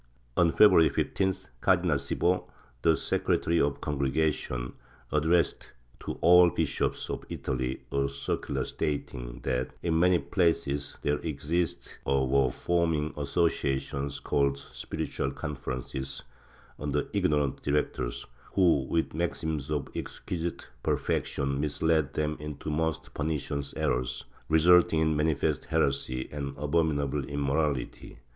On 0.35 0.51
February 0.51 0.89
15th, 0.89 1.45
Cardinal 1.59 1.99
Cibo, 1.99 2.45
the 2.81 2.93
secre 2.93 3.39
tary 3.39 3.61
of 3.61 3.75
the 3.75 3.79
Congregation, 3.81 4.73
addressed 5.11 5.73
to 5.99 6.13
all 6.21 6.49
the 6.49 6.55
bishops 6.63 7.07
of 7.07 7.23
Italy 7.29 7.81
a 7.91 8.07
circular 8.09 8.65
stating 8.65 9.41
that 9.43 9.75
in 9.83 9.99
many 9.99 10.17
places 10.17 10.97
there 11.03 11.19
existed 11.19 11.91
or 12.03 12.27
were 12.27 12.49
forming 12.49 13.13
associations 13.15 14.19
called 14.19 14.57
spiritual 14.57 15.29
conferences, 15.29 16.23
under 16.79 17.07
ignorant 17.13 17.61
directors, 17.61 18.25
who, 18.53 18.85
with 18.89 19.13
maxims 19.13 19.69
of 19.69 19.87
exquisite 19.93 20.67
perfection, 20.81 21.59
misled 21.61 22.13
them 22.13 22.37
into 22.39 22.71
most 22.71 23.13
pernicious 23.13 23.71
errors, 23.77 24.25
resulting 24.49 24.99
in 24.99 25.15
manifest 25.15 25.65
heresy 25.65 26.27
and 26.31 26.55
abominable 26.57 27.23
immorality. 27.25 28.17